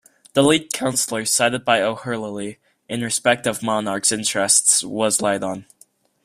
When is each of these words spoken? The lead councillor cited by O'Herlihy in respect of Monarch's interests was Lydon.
The 0.33 0.41
lead 0.41 0.73
councillor 0.73 1.25
cited 1.25 1.63
by 1.63 1.83
O'Herlihy 1.83 2.57
in 2.89 3.01
respect 3.03 3.45
of 3.45 3.61
Monarch's 3.61 4.11
interests 4.11 4.83
was 4.83 5.21
Lydon. 5.21 5.67